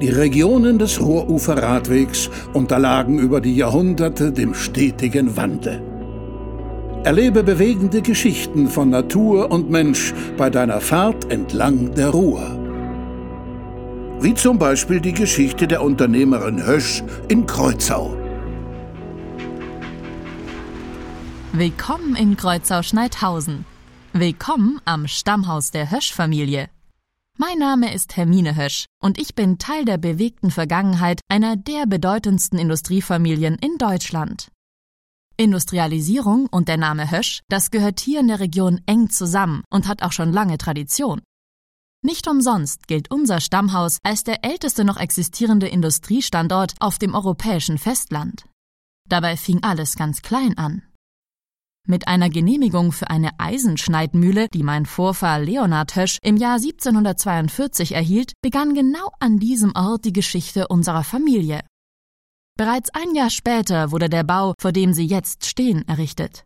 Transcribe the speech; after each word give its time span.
Die 0.00 0.08
Regionen 0.08 0.78
des 0.78 0.98
Ruhruferradwegs 0.98 2.30
unterlagen 2.54 3.18
über 3.18 3.42
die 3.42 3.54
Jahrhunderte 3.54 4.32
dem 4.32 4.54
stetigen 4.54 5.36
Wandel. 5.36 5.82
Erlebe 7.04 7.42
bewegende 7.42 8.00
Geschichten 8.00 8.68
von 8.68 8.88
Natur 8.88 9.50
und 9.50 9.68
Mensch 9.68 10.14
bei 10.38 10.48
deiner 10.48 10.80
Fahrt 10.80 11.30
entlang 11.30 11.94
der 11.94 12.08
Ruhr. 12.08 12.40
Wie 14.20 14.32
zum 14.32 14.58
Beispiel 14.58 15.00
die 15.00 15.12
Geschichte 15.12 15.66
der 15.66 15.82
Unternehmerin 15.82 16.66
Hösch 16.66 17.02
in 17.28 17.44
Kreuzau. 17.44 18.16
Willkommen 21.52 22.16
in 22.16 22.38
Kreuzau-Schneidhausen. 22.38 23.66
Willkommen 24.14 24.80
am 24.86 25.06
Stammhaus 25.06 25.70
der 25.72 25.90
Hösch-Familie. 25.90 26.68
Mein 27.42 27.56
Name 27.56 27.94
ist 27.94 28.18
Hermine 28.18 28.54
Hösch 28.54 28.84
und 29.02 29.16
ich 29.16 29.34
bin 29.34 29.56
Teil 29.56 29.86
der 29.86 29.96
bewegten 29.96 30.50
Vergangenheit 30.50 31.22
einer 31.26 31.56
der 31.56 31.86
bedeutendsten 31.86 32.58
Industriefamilien 32.58 33.54
in 33.54 33.78
Deutschland. 33.78 34.50
Industrialisierung 35.38 36.48
und 36.50 36.68
der 36.68 36.76
Name 36.76 37.10
Hösch, 37.10 37.40
das 37.48 37.70
gehört 37.70 37.98
hier 37.98 38.20
in 38.20 38.28
der 38.28 38.40
Region 38.40 38.82
eng 38.84 39.08
zusammen 39.08 39.62
und 39.70 39.88
hat 39.88 40.02
auch 40.02 40.12
schon 40.12 40.34
lange 40.34 40.58
Tradition. 40.58 41.22
Nicht 42.02 42.28
umsonst 42.28 42.86
gilt 42.86 43.10
unser 43.10 43.40
Stammhaus 43.40 44.00
als 44.02 44.22
der 44.22 44.44
älteste 44.44 44.84
noch 44.84 44.98
existierende 44.98 45.66
Industriestandort 45.66 46.74
auf 46.78 46.98
dem 46.98 47.14
europäischen 47.14 47.78
Festland. 47.78 48.44
Dabei 49.08 49.38
fing 49.38 49.62
alles 49.62 49.96
ganz 49.96 50.20
klein 50.20 50.58
an. 50.58 50.82
Mit 51.90 52.06
einer 52.06 52.30
Genehmigung 52.30 52.92
für 52.92 53.10
eine 53.10 53.30
Eisenschneidmühle, 53.38 54.46
die 54.54 54.62
mein 54.62 54.86
Vorfahr 54.86 55.40
Leonhard 55.40 55.96
Hösch 55.96 56.18
im 56.22 56.36
Jahr 56.36 56.54
1742 56.54 57.96
erhielt, 57.96 58.32
begann 58.42 58.74
genau 58.74 59.10
an 59.18 59.40
diesem 59.40 59.72
Ort 59.74 60.04
die 60.04 60.12
Geschichte 60.12 60.68
unserer 60.68 61.02
Familie. 61.02 61.62
Bereits 62.56 62.90
ein 62.90 63.16
Jahr 63.16 63.28
später 63.28 63.90
wurde 63.90 64.08
der 64.08 64.22
Bau, 64.22 64.54
vor 64.60 64.70
dem 64.70 64.92
Sie 64.92 65.04
jetzt 65.04 65.46
stehen, 65.46 65.82
errichtet. 65.88 66.44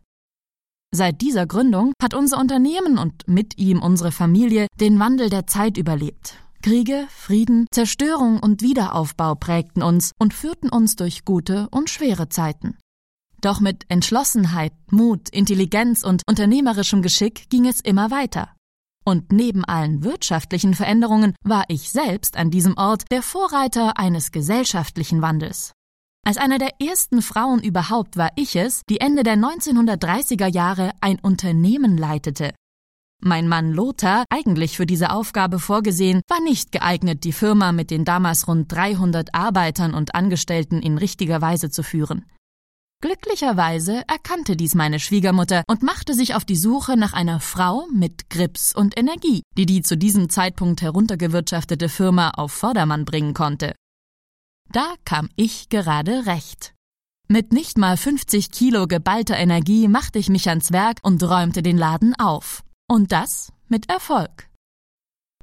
Seit 0.91 1.21
dieser 1.21 1.45
Gründung 1.45 1.93
hat 2.01 2.15
unser 2.15 2.39
Unternehmen 2.39 2.97
und 2.97 3.27
mit 3.27 3.59
ihm 3.59 3.83
unsere 3.83 4.11
Familie 4.11 4.65
den 4.79 4.99
Wandel 4.99 5.29
der 5.29 5.45
Zeit 5.45 5.77
überlebt. 5.77 6.37
Kriege, 6.63 7.05
Frieden, 7.11 7.67
Zerstörung 7.69 8.39
und 8.39 8.63
Wiederaufbau 8.63 9.35
prägten 9.35 9.83
uns 9.83 10.09
und 10.17 10.33
führten 10.33 10.69
uns 10.69 10.95
durch 10.95 11.23
gute 11.23 11.67
und 11.69 11.91
schwere 11.91 12.29
Zeiten. 12.29 12.79
Doch 13.45 13.59
mit 13.59 13.83
Entschlossenheit, 13.89 14.73
Mut, 14.89 15.29
Intelligenz 15.29 16.01
und 16.01 16.23
unternehmerischem 16.27 17.03
Geschick 17.03 17.47
ging 17.51 17.67
es 17.67 17.79
immer 17.79 18.09
weiter. 18.09 18.49
Und 19.05 19.31
neben 19.31 19.63
allen 19.63 20.03
wirtschaftlichen 20.03 20.73
Veränderungen 20.73 21.35
war 21.43 21.65
ich 21.67 21.91
selbst 21.91 22.37
an 22.37 22.49
diesem 22.49 22.75
Ort 22.75 23.03
der 23.11 23.21
Vorreiter 23.21 23.99
eines 23.99 24.31
gesellschaftlichen 24.31 25.21
Wandels. 25.21 25.73
Als 26.25 26.37
eine 26.37 26.57
der 26.57 26.81
ersten 26.81 27.21
Frauen 27.21 27.61
überhaupt 27.61 28.17
war 28.17 28.31
ich 28.35 28.55
es, 28.55 28.81
die 28.89 28.99
Ende 28.99 29.21
der 29.21 29.35
1930er 29.35 30.47
Jahre 30.47 30.93
ein 30.99 31.19
Unternehmen 31.19 31.99
leitete. 31.99 32.51
Mein 33.21 33.47
Mann 33.47 33.71
Lothar, 33.71 34.25
eigentlich 34.31 34.75
für 34.75 34.87
diese 34.87 35.11
Aufgabe 35.11 35.59
vorgesehen, 35.59 36.21
war 36.27 36.41
nicht 36.41 36.71
geeignet, 36.71 37.23
die 37.23 37.31
Firma 37.31 37.73
mit 37.73 37.91
den 37.91 38.05
damals 38.05 38.47
rund 38.47 38.71
300 38.71 39.35
Arbeitern 39.35 39.93
und 39.93 40.15
Angestellten 40.15 40.81
in 40.81 40.97
richtiger 40.97 41.41
Weise 41.41 41.69
zu 41.69 41.83
führen. 41.83 42.25
Glücklicherweise 43.05 44.01
erkannte 44.07 44.55
dies 44.55 44.73
meine 44.73 44.99
Schwiegermutter 44.99 45.61
und 45.67 45.83
machte 45.83 46.15
sich 46.15 46.33
auf 46.33 46.43
die 46.43 46.55
Suche 46.55 46.97
nach 46.97 47.13
einer 47.13 47.39
Frau 47.39 47.85
mit 47.93 48.31
Grips 48.31 48.73
und 48.73 48.97
Energie, 48.97 49.43
die 49.55 49.67
die 49.67 49.83
zu 49.83 49.95
diesem 49.95 50.27
Zeitpunkt 50.27 50.81
heruntergewirtschaftete 50.81 51.87
Firma 51.87 52.31
auf 52.31 52.51
Vordermann 52.51 53.05
bringen 53.05 53.35
konnte. 53.35 53.75
Da 54.71 54.95
kam 55.05 55.29
ich 55.35 55.69
gerade 55.69 56.25
recht. 56.25 56.73
Mit 57.27 57.53
nicht 57.53 57.77
mal 57.77 57.95
50 57.95 58.49
Kilo 58.49 58.87
geballter 58.87 59.37
Energie 59.37 59.87
machte 59.87 60.17
ich 60.17 60.29
mich 60.29 60.49
ans 60.49 60.71
Werk 60.71 60.97
und 61.03 61.21
räumte 61.21 61.61
den 61.61 61.77
Laden 61.77 62.15
auf. 62.15 62.63
Und 62.89 63.11
das 63.11 63.53
mit 63.67 63.87
Erfolg. 63.87 64.49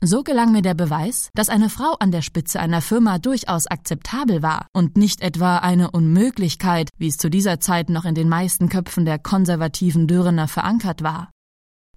So 0.04 0.24
gelang 0.24 0.50
mir 0.50 0.62
der 0.62 0.74
Beweis, 0.74 1.30
dass 1.32 1.48
eine 1.48 1.68
Frau 1.68 1.94
an 2.00 2.10
der 2.10 2.22
Spitze 2.22 2.58
einer 2.58 2.80
Firma 2.80 3.20
durchaus 3.20 3.68
akzeptabel 3.68 4.42
war 4.42 4.66
und 4.72 4.96
nicht 4.96 5.20
etwa 5.20 5.58
eine 5.58 5.92
Unmöglichkeit, 5.92 6.88
wie 6.98 7.06
es 7.06 7.18
zu 7.18 7.30
dieser 7.30 7.60
Zeit 7.60 7.88
noch 7.88 8.04
in 8.04 8.16
den 8.16 8.28
meisten 8.28 8.68
Köpfen 8.68 9.04
der 9.04 9.20
konservativen 9.20 10.08
Dürrener 10.08 10.48
verankert 10.48 11.04
war. 11.04 11.30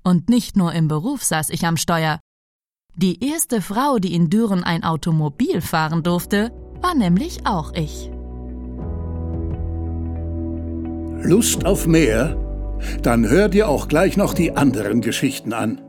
Und 0.03 0.29
nicht 0.29 0.55
nur 0.55 0.71
im 0.73 0.87
Beruf 0.87 1.23
saß 1.23 1.49
ich 1.49 1.65
am 1.65 1.77
Steuer. 1.77 2.19
Die 2.95 3.27
erste 3.27 3.59
Frau, 3.59 3.97
die 3.97 4.13
in 4.13 4.29
Düren 4.29 4.63
ein 4.63 4.83
Automobil 4.83 5.59
fahren 5.59 6.03
durfte, 6.03 6.51
war 6.81 6.93
nämlich 6.93 7.47
auch 7.47 7.73
ich. 7.73 8.11
Lust 11.27 11.65
auf 11.65 11.87
mehr? 11.87 12.37
Dann 13.01 13.27
hör 13.27 13.49
dir 13.49 13.67
auch 13.67 13.87
gleich 13.87 14.15
noch 14.15 14.35
die 14.35 14.55
anderen 14.55 15.01
Geschichten 15.01 15.53
an. 15.53 15.81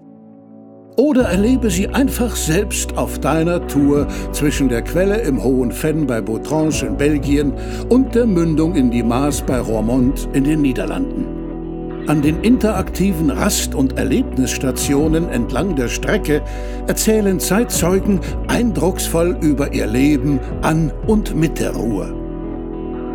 Oder 0.97 1.25
erlebe 1.25 1.71
sie 1.71 1.89
einfach 1.89 2.35
selbst 2.35 2.97
auf 2.97 3.19
deiner 3.19 3.67
Tour 3.67 4.09
zwischen 4.33 4.71
der 4.71 4.83
Quelle 4.83 5.21
im 5.21 5.45
Hohen 5.45 5.71
Fenn 5.71 6.07
bei 6.07 6.23
Bautrange 6.23 6.87
in 6.87 6.97
Belgien 6.97 7.53
und 7.91 8.15
der 8.15 8.27
Mündung 8.27 8.75
in 8.75 8.91
die 8.91 9.03
Maas 9.03 9.43
bei 9.43 9.61
Roermond 9.61 10.29
in 10.33 10.45
den 10.45 10.63
Niederlanden. 10.63 11.27
An 12.07 12.23
den 12.23 12.43
interaktiven 12.43 13.31
Rast- 13.31 13.75
und 13.75 13.99
Erlebnisstationen 13.99 15.29
entlang 15.29 15.75
der 15.77 15.89
Strecke 15.89 16.41
erzählen 16.87 17.41
Zeitzeugen 17.41 18.21
eindrucksvoll 18.49 19.37
über 19.41 19.75
ihr 19.75 19.89
Leben 19.89 20.41
an 20.63 20.93
und 21.07 21.35
mit 21.35 21.59
der 21.59 21.75
Ruhr. 21.75 22.15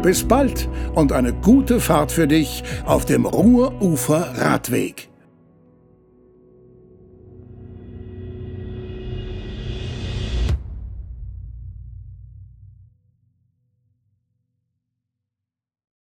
Bis 0.04 0.24
bald 0.24 0.68
und 0.94 1.14
eine 1.14 1.32
gute 1.34 1.80
Fahrt 1.80 2.12
für 2.12 2.28
dich 2.28 2.64
auf 2.86 3.06
dem 3.06 3.26
Ruhrufer 3.26 4.34
Radweg. 4.36 5.11